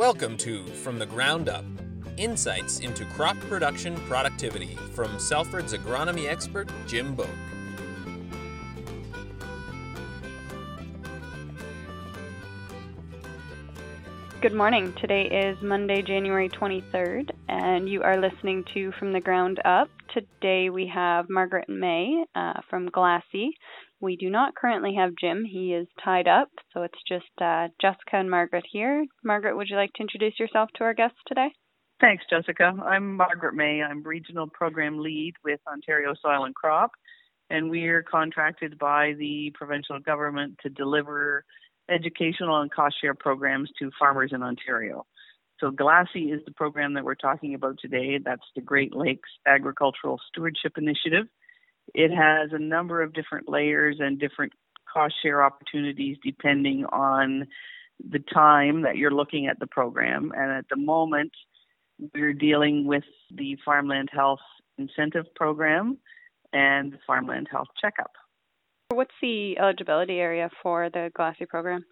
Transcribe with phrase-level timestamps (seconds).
[0.00, 1.62] Welcome to From the Ground Up
[2.16, 7.28] Insights into Crop Production Productivity from Salford's agronomy expert Jim Boak.
[14.40, 14.94] Good morning.
[14.94, 19.90] Today is Monday, January 23rd, and you are listening to From the Ground Up.
[20.14, 23.50] Today we have Margaret May uh, from GLASI.
[24.00, 25.44] We do not currently have Jim.
[25.44, 29.06] He is tied up, so it's just uh, Jessica and Margaret here.
[29.22, 31.48] Margaret, would you like to introduce yourself to our guests today?
[32.00, 32.72] Thanks, Jessica.
[32.84, 33.82] I'm Margaret May.
[33.82, 36.90] I'm Regional Program Lead with Ontario Soil and Crop,
[37.48, 41.44] and we're contracted by the provincial government to deliver
[41.88, 45.06] educational and cost share programs to farmers in Ontario.
[45.60, 48.18] So, GLASI is the program that we're talking about today.
[48.24, 51.26] That's the Great Lakes Agricultural Stewardship Initiative.
[51.94, 54.54] It has a number of different layers and different
[54.90, 57.46] cost share opportunities depending on
[58.08, 60.32] the time that you're looking at the program.
[60.34, 61.32] And at the moment,
[62.14, 64.40] we're dealing with the Farmland Health
[64.78, 65.98] Incentive Program
[66.52, 68.12] and the Farmland Health Checkup.
[68.88, 71.84] What's the eligibility area for the GLASI program?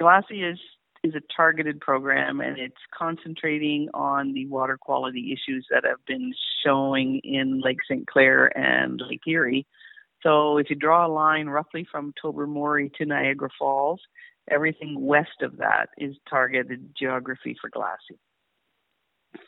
[0.00, 0.58] GLASI is
[1.06, 6.32] is a targeted program and it's concentrating on the water quality issues that have been
[6.64, 8.06] showing in Lake St.
[8.06, 9.66] Clair and Lake Erie.
[10.22, 14.00] So if you draw a line roughly from Tobermory to Niagara Falls,
[14.50, 18.18] everything west of that is targeted geography for GLASI.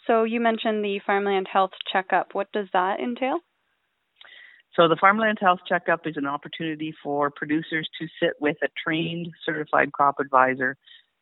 [0.06, 2.34] So you mentioned the farmland health checkup.
[2.34, 3.38] What does that entail?
[4.76, 9.28] So the Farmland Health Checkup is an opportunity for producers to sit with a trained
[9.44, 10.76] certified crop advisor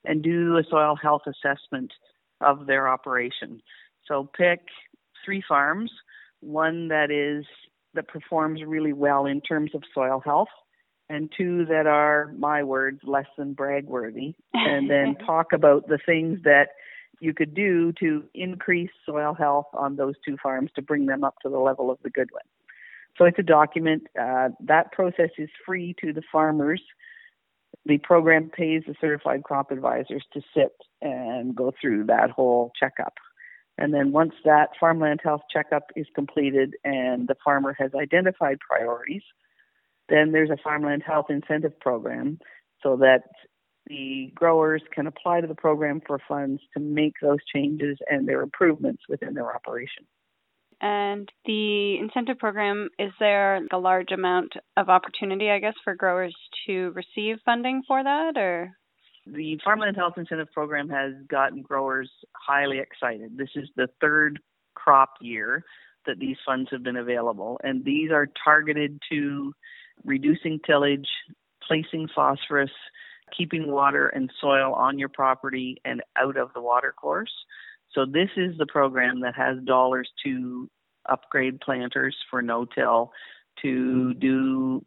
[0.07, 1.93] and do a soil health assessment
[2.41, 3.61] of their operation.
[4.07, 4.61] So pick
[5.25, 5.91] three farms,
[6.41, 7.45] one that is
[7.95, 10.49] that performs really well in terms of soil health
[11.09, 16.41] and two that are my words less than bragworthy and then talk about the things
[16.45, 16.69] that
[17.21, 21.35] you could do to increase soil health on those two farms to bring them up
[21.43, 22.43] to the level of the good one.
[23.17, 24.05] So it's a document.
[24.21, 26.83] Uh, that process is free to the farmers.
[27.87, 33.15] The program pays the certified crop advisors to sit and go through that whole checkup.
[33.79, 39.23] And then once that farmland health checkup is completed and the farmer has identified priorities,
[40.09, 42.41] then there's a farmland health incentive program
[42.83, 43.23] so that
[43.87, 48.43] the growers can apply to the program for funds to make those changes and their
[48.43, 50.07] improvements within their operation.
[50.81, 56.37] And the incentive program, is there a large amount of opportunity, I guess, for growers
[56.67, 58.77] to receive funding for that or?
[59.27, 63.37] The Farmland Health Incentive Program has gotten growers highly excited.
[63.37, 64.39] This is the third
[64.75, 65.65] crop year
[66.07, 69.53] that these funds have been available, and these are targeted to
[70.05, 71.09] reducing tillage,
[71.67, 72.71] placing phosphorus,
[73.37, 77.33] keeping water and soil on your property and out of the water course.
[77.97, 80.69] So this is the program that has dollars to
[81.09, 83.11] upgrade planters for no-till,
[83.63, 84.85] to do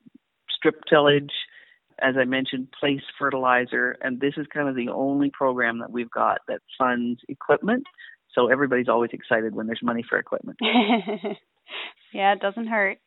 [0.49, 1.31] strip tillage,
[2.01, 6.11] as I mentioned, place fertilizer, and this is kind of the only program that we've
[6.11, 7.83] got that funds equipment.
[8.35, 10.59] So everybody's always excited when there's money for equipment.
[12.13, 12.99] yeah, it doesn't hurt.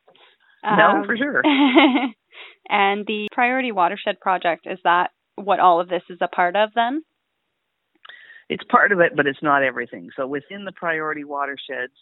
[0.65, 1.41] No, um, for sure.
[2.69, 6.71] and the Priority Watershed Project, is that what all of this is a part of
[6.75, 7.03] then?
[8.53, 10.11] It's part of it, but it's not everything.
[10.15, 11.93] So within the priority watersheds,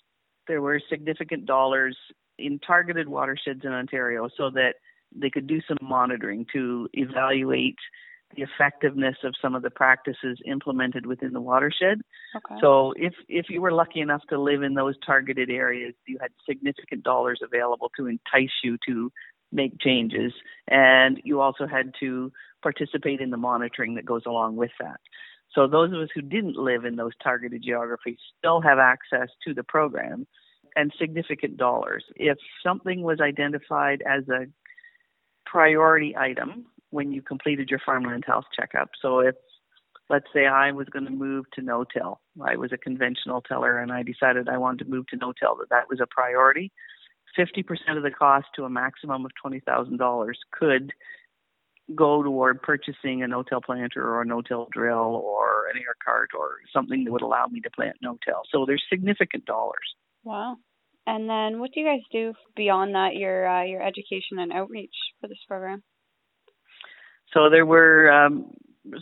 [0.49, 1.97] there were significant dollars
[2.37, 4.73] in targeted watersheds in Ontario so that
[5.15, 7.77] they could do some monitoring to evaluate
[8.35, 12.01] the effectiveness of some of the practices implemented within the watershed.
[12.35, 12.59] Okay.
[12.59, 16.31] So if if you were lucky enough to live in those targeted areas, you had
[16.45, 19.09] significant dollars available to entice you to
[19.53, 20.33] make changes
[20.69, 22.31] and you also had to
[22.63, 24.99] participate in the monitoring that goes along with that.
[25.53, 29.53] So those of us who didn't live in those targeted geographies still have access to
[29.53, 30.27] the program
[30.75, 32.05] and significant dollars.
[32.15, 34.45] If something was identified as a
[35.45, 39.35] priority item when you completed your farmland health checkup, so if
[40.09, 43.91] let's say I was going to move to no-till, I was a conventional tiller and
[43.91, 46.71] I decided I wanted to move to no-till, that that was a priority.
[47.37, 47.63] 50%
[47.95, 50.91] of the cost to a maximum of $20,000 could
[51.95, 56.57] go toward purchasing a no-till planter or a no-till drill or an air cart or
[56.73, 58.41] something that would allow me to plant no-till.
[58.51, 59.95] So there's significant dollars.
[60.23, 60.57] Wow.
[61.07, 64.93] And then what do you guys do beyond that, your uh, your education and outreach
[65.19, 65.81] for this program?
[67.33, 68.51] So there were um,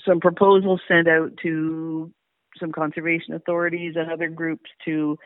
[0.07, 2.11] some proposals sent out to
[2.59, 5.17] some conservation authorities and other groups to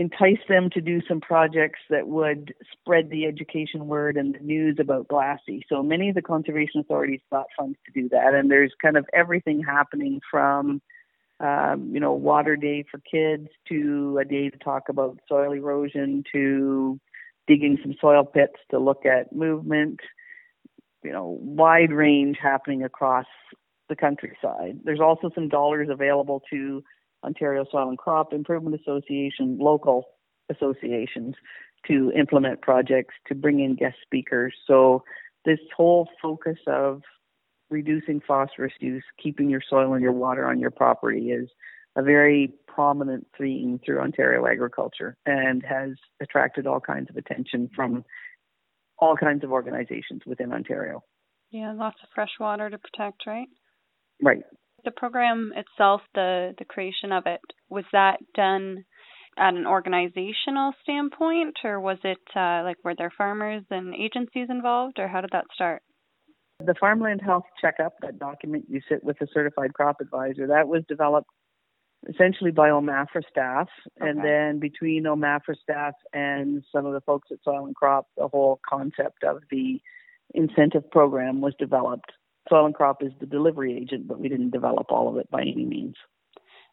[0.00, 4.78] entice them to do some projects that would spread the education word and the news
[4.80, 5.60] about GLASI.
[5.68, 9.04] So many of the conservation authorities got funds to do that, and there's kind of
[9.12, 10.80] everything happening from
[11.38, 16.24] um, you know, water day for kids to a day to talk about soil erosion
[16.32, 16.98] to
[17.46, 20.00] digging some soil pits to look at movement,
[21.02, 23.26] you know, wide range happening across
[23.90, 24.80] the countryside.
[24.84, 26.82] There's also some dollars available to
[27.24, 30.04] Ontario Soil and Crop Improvement Association, local
[30.50, 31.34] associations
[31.86, 34.54] to implement projects, to bring in guest speakers.
[34.66, 35.04] So
[35.44, 37.02] this whole focus of
[37.70, 41.48] reducing phosphorus use, keeping your soil and your water on your property is
[41.96, 45.90] a very prominent theme through Ontario agriculture and has
[46.20, 48.04] attracted all kinds of attention from
[48.98, 51.02] all kinds of organizations within Ontario.
[51.50, 53.48] Yeah, lots of fresh water to protect, right?
[54.22, 54.42] Right.
[54.84, 58.84] The program itself, the the creation of it, was that done
[59.38, 64.98] at an organizational standpoint, or was it uh, like were there farmers and agencies involved,
[64.98, 65.82] or how did that start?
[66.64, 70.82] The Farmland Health Checkup, that document you sit with a certified crop advisor, that was
[70.88, 71.30] developed
[72.08, 73.68] essentially by OMAFRA staff,
[74.00, 74.10] okay.
[74.10, 78.28] and then between OMAFRA staff and some of the folks at Soil and Crop, the
[78.28, 79.80] whole concept of the
[80.34, 82.12] incentive program was developed.
[82.48, 85.42] Soil and Crop is the delivery agent, but we didn't develop all of it by
[85.42, 85.94] any means.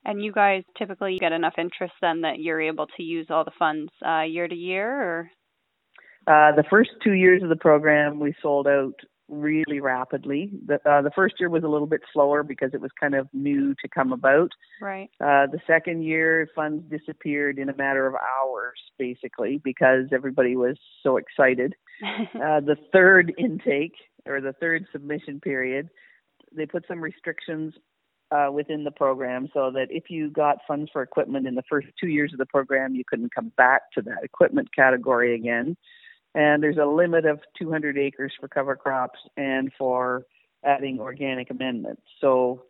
[0.05, 3.51] And you guys typically get enough interest then that you're able to use all the
[3.59, 5.31] funds uh, year to year, or?
[6.27, 8.93] Uh, the first two years of the program, we sold out
[9.29, 10.51] really rapidly.
[10.65, 13.27] The, uh, the first year was a little bit slower because it was kind of
[13.33, 14.51] new to come about.
[14.81, 15.09] Right.
[15.19, 20.77] Uh, the second year, funds disappeared in a matter of hours, basically, because everybody was
[21.03, 21.75] so excited.
[22.35, 23.95] uh, the third intake
[24.27, 25.89] or the third submission period,
[26.55, 27.73] they put some restrictions
[28.31, 31.87] uh, within the program so that if you got funds for equipment in the first
[31.99, 35.77] two years of the program, you couldn't come back to that equipment category again.
[36.35, 40.25] And there's a limit of 200 acres for cover crops and for
[40.63, 42.01] adding organic amendments.
[42.19, 42.63] So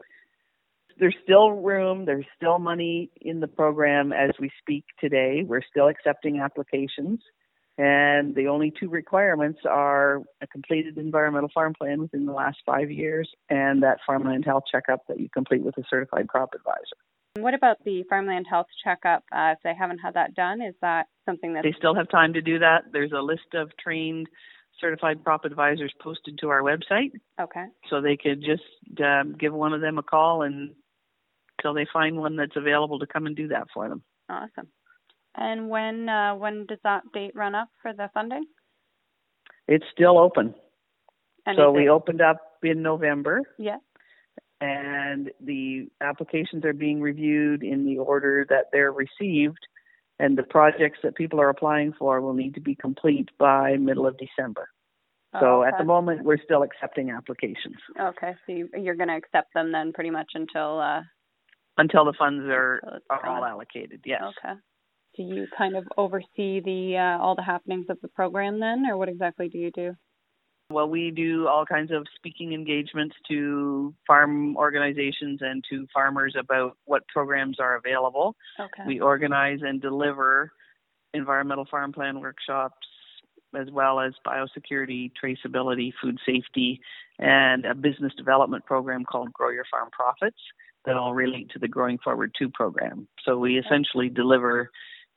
[1.00, 5.44] there's still room, there's still money in the program as we speak today.
[5.46, 7.20] We're still accepting applications.
[7.78, 12.90] And the only two requirements are a completed environmental farm plan within the last five
[12.90, 16.98] years and that farmland health checkup that you complete with a certified crop advisor.
[17.36, 19.24] What about the farmland health checkup?
[19.32, 22.34] Uh, if they haven't had that done, is that something that they still have time
[22.34, 22.86] to do that?
[22.92, 24.28] There's a list of trained
[24.80, 27.12] certified crop advisors posted to our website.
[27.40, 27.66] Okay.
[27.90, 28.64] So they could just
[29.04, 30.72] um, give one of them a call and
[31.58, 34.04] until they find one that's available to come and do that for them.
[34.30, 34.68] Awesome.
[35.38, 38.46] And when uh, when does that date run up for the funding?
[39.68, 40.56] It's still open.
[41.46, 43.42] And so we opened up in November.
[43.58, 43.78] Yeah.
[44.60, 49.60] And the applications are being reviewed in the order that they're received,
[50.18, 54.08] and the projects that people are applying for will need to be complete by middle
[54.08, 54.70] of December.
[55.40, 55.68] So oh, okay.
[55.68, 57.76] at the moment, we're still accepting applications.
[58.00, 61.02] Okay, so you, are going to accept them then pretty much until uh,
[61.78, 62.82] until the funds are
[63.12, 64.02] are all allocated.
[64.06, 64.24] Yes.
[64.24, 64.56] Okay
[65.18, 68.98] do you kind of oversee the uh, all the happenings of the program then, or
[68.98, 69.94] what exactly do you do?
[70.70, 76.78] Well, we do all kinds of speaking engagements to farm organizations and to farmers about
[76.86, 78.36] what programs are available.
[78.60, 78.84] Okay.
[78.86, 80.52] We organize and deliver
[81.14, 82.76] environmental farm plan workshops
[83.58, 86.82] as well as biosecurity, traceability, food safety,
[87.18, 90.38] and a business development program called Grow Your Farm Profits
[90.86, 93.08] that all relate to the Growing Forward 2 program.
[93.26, 94.70] So we essentially deliver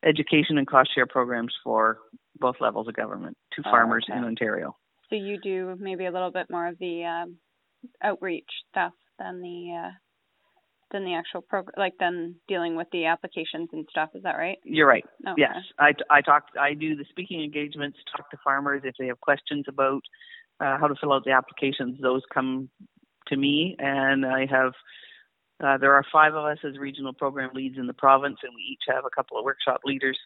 [0.04, 1.99] education and cost share programs for
[2.38, 4.19] both levels of government to oh, farmers okay.
[4.19, 4.76] in Ontario.
[5.09, 7.37] So you do maybe a little bit more of the um,
[8.02, 9.90] outreach stuff than the uh,
[10.92, 14.11] than the actual program, like than dealing with the applications and stuff.
[14.14, 14.59] Is that right?
[14.64, 15.04] You're right.
[15.26, 15.42] Okay.
[15.42, 19.21] Yes, I I talk I do the speaking engagements, talk to farmers if they have
[19.21, 20.02] questions about
[20.61, 21.99] uh, how to fill out the applications.
[22.00, 22.71] Those come
[23.28, 24.73] to me, and I have
[25.62, 28.62] uh, there are five of us as regional program leads in the province, and we
[28.62, 30.19] each have a couple of workshop leaders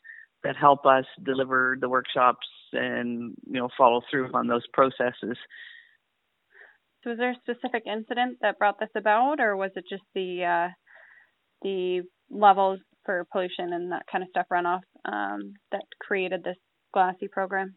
[0.43, 5.37] that help us deliver the workshops and you know follow through on those processes.
[7.03, 10.45] So, was there a specific incident that brought this about, or was it just the
[10.45, 10.69] uh,
[11.63, 16.57] the levels for pollution and that kind of stuff runoff um, that created this
[16.95, 17.75] GLASI program?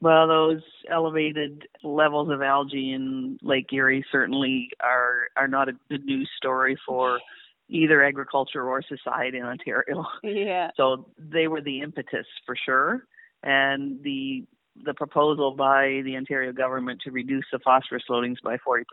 [0.00, 6.04] Well, those elevated levels of algae in Lake Erie certainly are are not a good
[6.04, 7.20] news story for
[7.68, 10.04] either agriculture or society in Ontario.
[10.22, 10.70] Yeah.
[10.76, 13.04] So they were the impetus for sure,
[13.42, 14.44] and the
[14.84, 18.84] the proposal by the Ontario government to reduce the phosphorus loadings by 40%,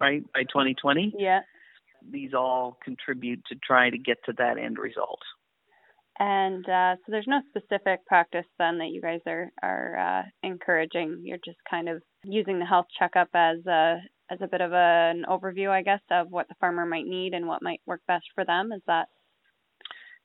[0.00, 1.14] right, by 2020.
[1.16, 1.40] Yeah.
[2.10, 5.20] These all contribute to try to get to that end result.
[6.18, 11.22] And uh, so there's no specific practice then that you guys are are uh, encouraging.
[11.24, 13.98] You're just kind of using the health checkup as a
[14.30, 17.34] as a bit of a, an overview, I guess, of what the farmer might need
[17.34, 18.72] and what might work best for them.
[18.72, 19.08] Is that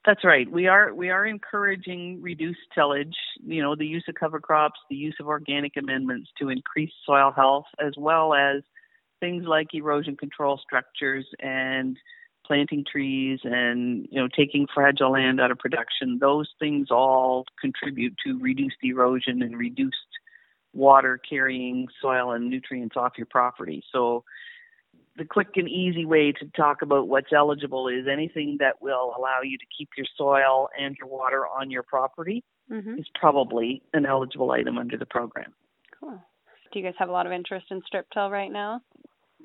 [0.06, 0.50] that's right.
[0.50, 4.96] We are we are encouraging reduced tillage, you know, the use of cover crops, the
[4.96, 8.62] use of organic amendments to increase soil health, as well as
[9.20, 11.98] things like erosion control structures and
[12.48, 16.18] planting trees and you know taking fragile land out of production.
[16.20, 19.98] Those things all contribute to reduced erosion and reduced
[20.74, 23.84] water carrying soil and nutrients off your property.
[23.92, 24.24] So
[25.18, 29.40] the quick and easy way to talk about what's eligible is anything that will allow
[29.44, 33.00] you to keep your soil and your water on your property mm-hmm.
[33.00, 35.54] is probably an eligible item under the program.
[36.00, 36.22] Cool.
[36.72, 38.82] Do you guys have a lot of interest in strip till right now?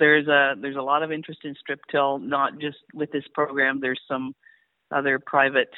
[0.02, 3.78] There's a there's a lot of interest in strip till, not just with this program.
[3.80, 4.34] There's some
[4.90, 5.70] other private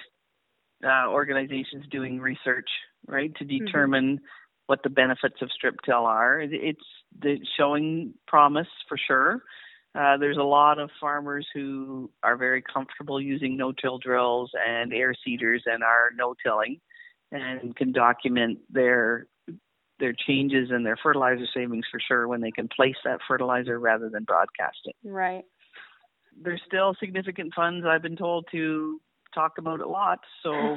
[0.82, 2.70] uh, organizations doing research,
[3.06, 3.66] right, to mm-hmm.
[3.66, 4.24] determine mm-hmm.
[4.64, 6.40] what the benefits of strip till are.
[6.40, 6.82] It's,
[7.22, 9.42] it's showing promise for sure.
[9.94, 15.14] Uh, there's a lot of farmers who are very comfortable using no-till drills and air
[15.22, 16.80] seeders and are no-tilling
[17.30, 19.26] and can document their
[20.00, 24.08] their changes and their fertilizer savings for sure when they can place that fertilizer rather
[24.08, 24.96] than broadcast it.
[25.04, 25.44] Right.
[26.42, 29.00] There's still significant funds I've been told to
[29.34, 30.20] talk about a lot.
[30.42, 30.52] So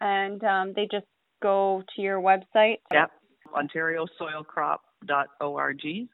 [0.00, 1.06] and um, they just
[1.42, 2.78] go to your website.
[2.92, 3.10] Yep.
[3.54, 6.08] OntarioSoilCrop.org.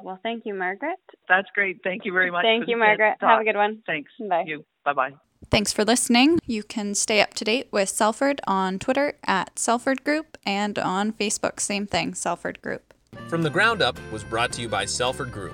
[0.00, 1.00] Well, thank you, Margaret.
[1.28, 1.80] That's great.
[1.82, 2.44] Thank you very much.
[2.44, 3.16] Thank you, Margaret.
[3.20, 3.82] Have a good one.
[3.84, 4.12] Thanks.
[4.28, 4.44] Bye.
[4.46, 4.64] You.
[4.84, 5.10] Bye bye.
[5.50, 6.38] Thanks for listening.
[6.46, 11.12] You can stay up to date with Salford on Twitter at Salford Group and on
[11.12, 12.94] Facebook, same thing, Salford Group.
[13.28, 15.52] From the Ground Up was brought to you by Salford Group,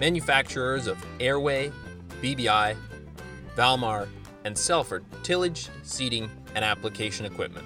[0.00, 1.70] manufacturers of Airway,
[2.20, 2.76] BBI,
[3.54, 4.08] Valmar,
[4.44, 7.64] and Salford tillage, seeding, and application equipment.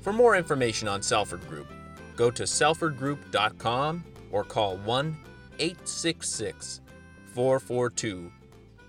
[0.00, 1.68] For more information on Salford Group,
[2.16, 5.16] go to salfordgroup.com or call 1
[5.60, 6.80] 866
[7.26, 8.32] 442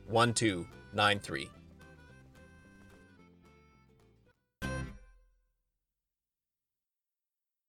[0.08, 1.50] 1293.